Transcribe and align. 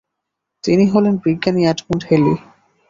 তিনি 0.63 0.85
হলেন 0.93 1.13
বিজ্ঞানী 1.23 1.61
এডমন্ড 1.71 2.01
হ্যালি। 2.07 2.33